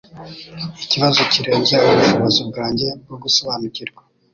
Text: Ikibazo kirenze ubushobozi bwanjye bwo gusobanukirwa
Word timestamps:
Ikibazo 0.83 1.19
kirenze 1.31 1.73
ubushobozi 1.87 2.41
bwanjye 2.49 2.87
bwo 3.03 3.15
gusobanukirwa 3.23 4.01